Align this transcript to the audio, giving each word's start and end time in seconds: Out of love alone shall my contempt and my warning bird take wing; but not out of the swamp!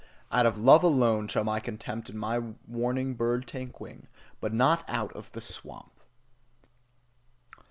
Out 0.31 0.47
of 0.47 0.57
love 0.57 0.81
alone 0.81 1.27
shall 1.27 1.43
my 1.43 1.59
contempt 1.59 2.09
and 2.09 2.19
my 2.19 2.39
warning 2.67 3.13
bird 3.13 3.45
take 3.45 3.79
wing; 3.79 4.07
but 4.39 4.51
not 4.51 4.83
out 4.89 5.13
of 5.13 5.31
the 5.33 5.41
swamp! 5.41 5.99